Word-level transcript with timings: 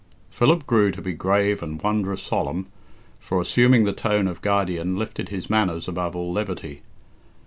Philip 0.31 0.65
grew 0.65 0.89
to 0.93 0.99
be 1.03 1.13
grave 1.13 1.61
and 1.61 1.79
wondrous 1.79 2.23
solemn, 2.23 2.65
for 3.19 3.39
assuming 3.39 3.83
the 3.83 3.93
tone 3.93 4.27
of 4.27 4.41
guardian 4.41 4.95
lifted 4.97 5.29
his 5.29 5.47
manners 5.47 5.87
above 5.87 6.15
all 6.15 6.33
levity. 6.33 6.81